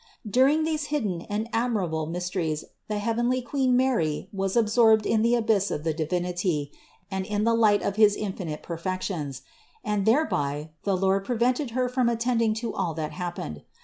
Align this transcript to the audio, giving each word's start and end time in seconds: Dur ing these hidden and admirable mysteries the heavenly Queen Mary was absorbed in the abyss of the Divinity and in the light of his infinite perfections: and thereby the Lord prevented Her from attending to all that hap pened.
Dur 0.27 0.47
ing 0.47 0.63
these 0.63 0.85
hidden 0.85 1.21
and 1.29 1.47
admirable 1.53 2.07
mysteries 2.07 2.65
the 2.87 2.97
heavenly 2.97 3.39
Queen 3.39 3.77
Mary 3.77 4.29
was 4.33 4.55
absorbed 4.55 5.05
in 5.05 5.21
the 5.21 5.35
abyss 5.35 5.69
of 5.69 5.83
the 5.83 5.93
Divinity 5.93 6.71
and 7.11 7.23
in 7.23 7.43
the 7.43 7.53
light 7.53 7.83
of 7.83 7.97
his 7.97 8.15
infinite 8.15 8.63
perfections: 8.63 9.43
and 9.83 10.07
thereby 10.07 10.71
the 10.85 10.97
Lord 10.97 11.23
prevented 11.25 11.69
Her 11.77 11.87
from 11.87 12.09
attending 12.09 12.55
to 12.55 12.73
all 12.73 12.95
that 12.95 13.11
hap 13.11 13.35
pened. 13.37 13.61